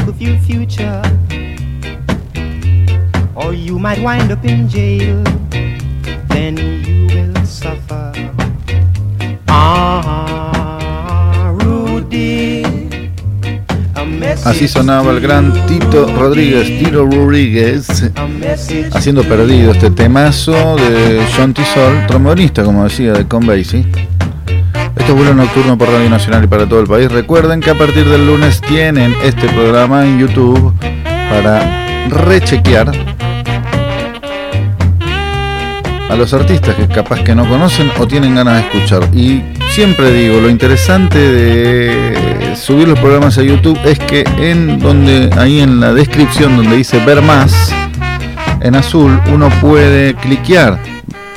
Want 0.05 0.17
to 0.17 0.19
think 0.19 0.21
of 0.21 0.21
your 0.21 0.37
future, 0.39 1.01
or 3.35 3.53
you 3.53 3.79
might 3.79 4.01
wind 4.01 4.31
up 4.31 4.43
in 4.45 4.67
jail. 4.67 5.23
Then 6.29 6.57
you 6.57 7.07
will 7.07 7.45
suffer. 7.45 8.11
Ah, 9.47 10.73
Rudy. 11.55 12.63
A 13.95 14.05
message 14.05 14.45
Así 14.45 14.67
sonaba 14.67 15.11
el 15.11 15.21
gran 15.21 15.53
Tito 15.67 16.07
Rodríguez, 16.17 16.67
Tito 16.79 17.05
Rodríguez, 17.05 18.11
haciendo 18.93 19.23
perdido 19.23 19.71
este 19.71 19.89
temazo 19.91 20.75
de 20.75 21.21
John 21.35 21.53
Tisol, 21.53 22.07
trombonista, 22.07 22.63
como 22.63 22.83
decía, 22.83 23.13
de 23.13 23.27
Conbasie. 23.27 23.85
Este 25.03 25.11
es 25.11 25.17
vuelo 25.17 25.33
nocturno 25.33 25.77
por 25.77 25.89
Radio 25.89 26.09
Nacional 26.09 26.45
y 26.45 26.47
para 26.47 26.65
todo 26.65 26.79
el 26.79 26.87
país. 26.87 27.11
Recuerden 27.11 27.59
que 27.59 27.71
a 27.71 27.77
partir 27.77 28.07
del 28.07 28.25
lunes 28.25 28.61
tienen 28.61 29.13
este 29.21 29.49
programa 29.49 30.05
en 30.05 30.17
YouTube 30.17 30.73
para 31.29 32.07
rechequear 32.07 32.89
a 36.09 36.15
los 36.15 36.33
artistas 36.33 36.73
que 36.75 36.87
capaz 36.87 37.21
que 37.21 37.35
no 37.35 37.45
conocen 37.49 37.91
o 37.99 38.07
tienen 38.07 38.35
ganas 38.35 38.53
de 38.53 38.61
escuchar. 38.61 39.03
Y 39.13 39.43
siempre 39.71 40.09
digo, 40.09 40.39
lo 40.39 40.49
interesante 40.49 41.19
de 41.19 42.55
subir 42.55 42.87
los 42.87 42.97
programas 42.97 43.37
a 43.37 43.43
YouTube 43.43 43.77
es 43.83 43.99
que 43.99 44.23
en 44.37 44.79
donde 44.79 45.29
ahí 45.37 45.59
en 45.59 45.81
la 45.81 45.93
descripción 45.93 46.55
donde 46.55 46.77
dice 46.77 47.03
ver 47.05 47.21
más 47.21 47.75
en 48.61 48.73
azul 48.75 49.19
uno 49.33 49.49
puede 49.59 50.13
cliquear 50.13 50.79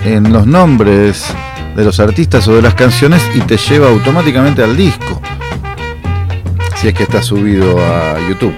en 0.04 0.32
los 0.32 0.46
nombres 0.46 1.34
de 1.76 1.84
los 1.84 2.00
artistas 2.00 2.48
o 2.48 2.54
de 2.54 2.62
las 2.62 2.74
canciones 2.74 3.22
y 3.34 3.40
te 3.40 3.56
lleva 3.58 3.88
automáticamente 3.88 4.62
al 4.62 4.76
disco. 4.76 5.20
Si 6.76 6.88
es 6.88 6.94
que 6.94 7.02
está 7.02 7.22
subido 7.22 7.78
a 7.78 8.16
YouTube. 8.28 8.54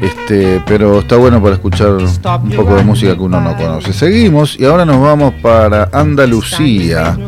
Este, 0.00 0.62
pero 0.64 1.00
está 1.00 1.16
bueno 1.16 1.42
para 1.42 1.56
escuchar 1.56 1.90
un 1.90 2.50
poco 2.56 2.74
de 2.74 2.82
música 2.82 3.14
que 3.14 3.20
uno 3.20 3.40
no 3.40 3.54
conoce. 3.56 3.92
Seguimos 3.92 4.58
y 4.58 4.64
ahora 4.64 4.86
nos 4.86 5.00
vamos 5.00 5.34
para 5.42 5.90
Andalucía 5.92 7.18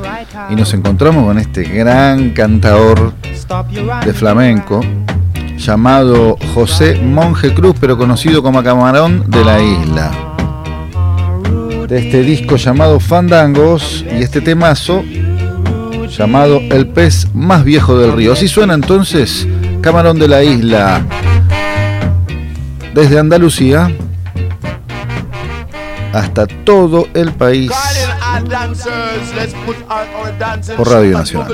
y 0.48 0.54
nos 0.54 0.72
encontramos 0.72 1.26
con 1.26 1.38
este 1.38 1.64
gran 1.64 2.30
cantador 2.30 3.12
de 4.04 4.14
flamenco 4.14 4.80
llamado 5.58 6.38
José 6.54 6.98
Monje 7.02 7.52
Cruz, 7.52 7.76
pero 7.78 7.98
conocido 7.98 8.42
como 8.42 8.62
Camarón 8.62 9.24
de 9.28 9.44
la 9.44 9.60
Isla. 9.60 10.10
De 11.88 11.98
este 11.98 12.22
disco 12.22 12.56
llamado 12.56 12.98
Fandangos 12.98 14.02
y 14.10 14.22
este 14.22 14.40
temazo 14.40 15.04
llamado 16.16 16.60
El 16.70 16.86
pez 16.88 17.26
más 17.34 17.64
viejo 17.64 17.98
del 17.98 18.12
río. 18.12 18.32
Así 18.32 18.48
suena 18.48 18.74
entonces 18.74 19.46
Camarón 19.80 20.18
de 20.18 20.28
la 20.28 20.42
Isla 20.42 21.04
desde 22.94 23.18
Andalucía 23.18 23.90
hasta 26.12 26.46
todo 26.46 27.08
el 27.14 27.32
país 27.32 27.72
Por 30.76 30.88
Radio 30.90 31.18
Nacional. 31.18 31.48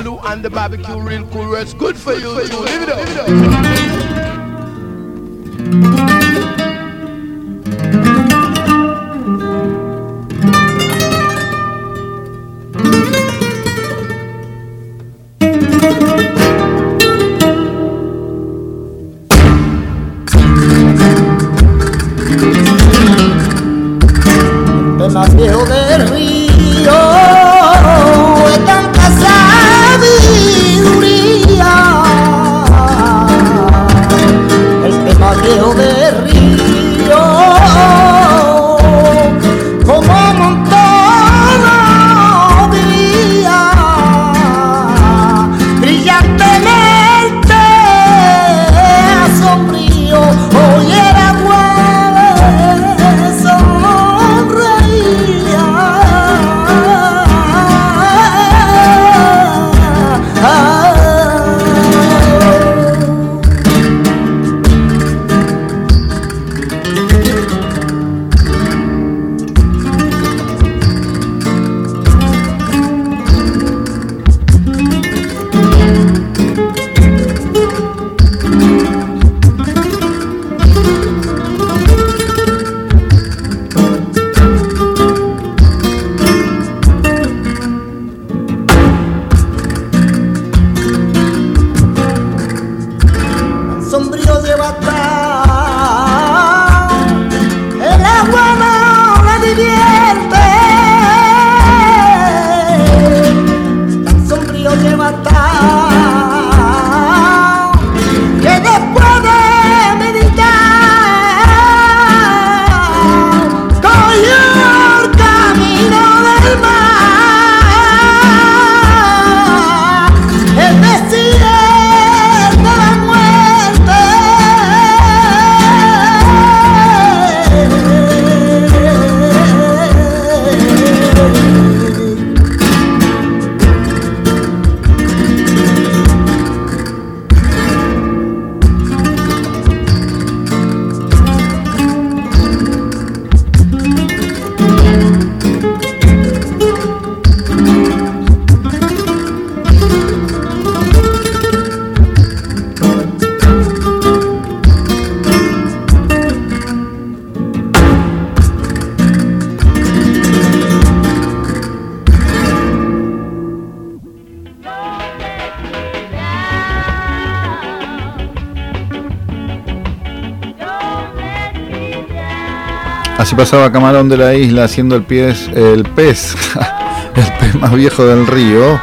Pasaba 173.39 173.71
Camarón 173.71 174.09
de 174.09 174.17
la 174.17 174.35
Isla 174.35 174.65
haciendo 174.65 174.97
el, 174.97 175.05
pies, 175.05 175.49
el 175.55 175.85
pez, 175.85 176.35
el 177.15 177.33
pez 177.39 177.55
más 177.55 177.73
viejo 177.73 178.05
del 178.05 178.27
río. 178.27 178.81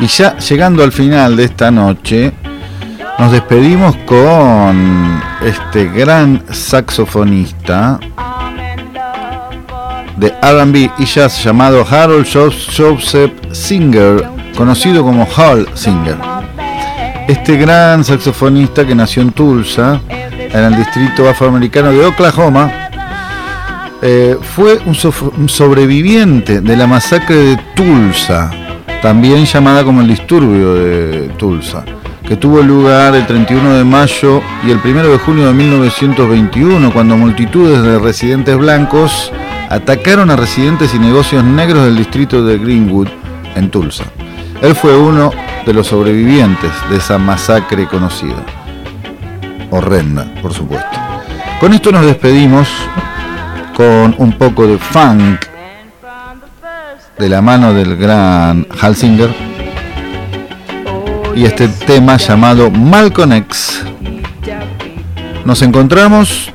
Y 0.00 0.08
ya 0.08 0.36
llegando 0.36 0.82
al 0.82 0.90
final 0.90 1.36
de 1.36 1.44
esta 1.44 1.70
noche, 1.70 2.32
nos 3.20 3.30
despedimos 3.30 3.94
con 3.98 5.22
este 5.44 5.84
gran 5.84 6.42
saxofonista 6.50 8.00
de 10.16 10.34
RB 10.42 10.90
y 10.98 11.04
jazz 11.04 11.44
llamado 11.44 11.86
Harold 11.88 12.26
Joseph 12.26 13.32
Singer, 13.52 14.24
conocido 14.56 15.04
como 15.04 15.24
Hall 15.36 15.68
Singer. 15.74 16.16
Este 17.28 17.56
gran 17.56 18.02
saxofonista 18.02 18.84
que 18.84 18.96
nació 18.96 19.22
en 19.22 19.30
Tulsa, 19.30 20.00
en 20.08 20.64
el 20.64 20.76
distrito 20.76 21.28
afroamericano 21.28 21.92
de 21.92 22.04
Oklahoma, 22.04 22.87
eh, 24.02 24.36
fue 24.54 24.78
un, 24.86 24.96
un 25.36 25.48
sobreviviente 25.48 26.60
de 26.60 26.76
la 26.76 26.86
masacre 26.86 27.36
de 27.36 27.56
Tulsa, 27.74 28.50
también 29.02 29.44
llamada 29.44 29.84
como 29.84 30.00
el 30.00 30.08
disturbio 30.08 30.74
de 30.74 31.28
Tulsa, 31.36 31.84
que 32.26 32.36
tuvo 32.36 32.62
lugar 32.62 33.14
el 33.14 33.26
31 33.26 33.74
de 33.74 33.84
mayo 33.84 34.40
y 34.66 34.70
el 34.70 34.78
1 34.84 35.08
de 35.08 35.18
junio 35.18 35.46
de 35.46 35.54
1921, 35.54 36.92
cuando 36.92 37.16
multitudes 37.16 37.82
de 37.82 37.98
residentes 37.98 38.56
blancos 38.56 39.32
atacaron 39.68 40.30
a 40.30 40.36
residentes 40.36 40.94
y 40.94 40.98
negocios 40.98 41.42
negros 41.42 41.84
del 41.84 41.96
distrito 41.96 42.44
de 42.44 42.58
Greenwood, 42.58 43.08
en 43.54 43.70
Tulsa. 43.70 44.04
Él 44.62 44.74
fue 44.74 44.96
uno 44.96 45.30
de 45.66 45.72
los 45.72 45.88
sobrevivientes 45.88 46.70
de 46.90 46.96
esa 46.96 47.18
masacre 47.18 47.86
conocida. 47.86 48.44
Horrenda, 49.70 50.32
por 50.40 50.54
supuesto. 50.54 50.98
Con 51.60 51.72
esto 51.74 51.92
nos 51.92 52.06
despedimos 52.06 52.68
con 53.78 54.12
un 54.18 54.32
poco 54.32 54.66
de 54.66 54.76
funk 54.76 55.46
de 57.16 57.28
la 57.28 57.40
mano 57.40 57.72
del 57.72 57.96
gran 57.96 58.66
Hal 58.80 58.96
Singer 58.96 59.32
y 61.36 61.44
este 61.44 61.68
tema 61.68 62.16
llamado 62.16 62.72
Malcolm 62.72 63.34
X. 63.34 63.84
Nos 65.44 65.62
encontramos 65.62 66.50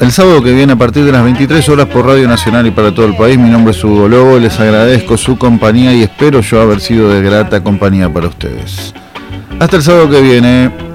el 0.00 0.12
sábado 0.12 0.42
que 0.42 0.52
viene 0.52 0.74
a 0.74 0.76
partir 0.76 1.06
de 1.06 1.12
las 1.12 1.24
23 1.24 1.66
horas 1.70 1.86
por 1.86 2.04
Radio 2.04 2.28
Nacional 2.28 2.66
y 2.66 2.70
para 2.70 2.94
todo 2.94 3.06
el 3.06 3.16
país. 3.16 3.38
Mi 3.38 3.48
nombre 3.48 3.70
es 3.70 3.82
Hugo 3.82 4.06
Lobo, 4.06 4.38
les 4.38 4.60
agradezco 4.60 5.16
su 5.16 5.38
compañía 5.38 5.94
y 5.94 6.02
espero 6.02 6.42
yo 6.42 6.60
haber 6.60 6.80
sido 6.80 7.08
de 7.08 7.22
grata 7.22 7.62
compañía 7.62 8.12
para 8.12 8.28
ustedes. 8.28 8.92
Hasta 9.58 9.76
el 9.76 9.82
sábado 9.82 10.10
que 10.10 10.20
viene. 10.20 10.89